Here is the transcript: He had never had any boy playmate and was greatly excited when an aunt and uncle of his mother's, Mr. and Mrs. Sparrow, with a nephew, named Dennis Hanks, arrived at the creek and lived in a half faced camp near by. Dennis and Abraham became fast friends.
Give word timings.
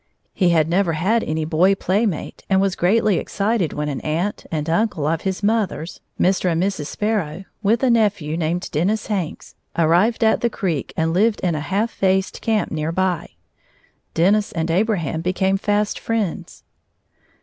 He 0.33 0.49
had 0.49 0.67
never 0.67 0.93
had 0.93 1.23
any 1.25 1.45
boy 1.45 1.75
playmate 1.75 2.41
and 2.49 2.59
was 2.59 2.75
greatly 2.75 3.17
excited 3.19 3.71
when 3.71 3.87
an 3.87 4.01
aunt 4.01 4.47
and 4.49 4.67
uncle 4.67 5.05
of 5.05 5.21
his 5.21 5.43
mother's, 5.43 6.01
Mr. 6.19 6.51
and 6.51 6.63
Mrs. 6.63 6.87
Sparrow, 6.87 7.45
with 7.61 7.83
a 7.83 7.91
nephew, 7.91 8.35
named 8.35 8.67
Dennis 8.71 9.05
Hanks, 9.05 9.53
arrived 9.77 10.23
at 10.23 10.41
the 10.41 10.49
creek 10.49 10.91
and 10.97 11.13
lived 11.13 11.39
in 11.41 11.53
a 11.53 11.59
half 11.59 11.91
faced 11.91 12.41
camp 12.41 12.71
near 12.71 12.91
by. 12.91 13.29
Dennis 14.15 14.51
and 14.53 14.71
Abraham 14.71 15.21
became 15.21 15.57
fast 15.59 15.99
friends. 15.99 16.63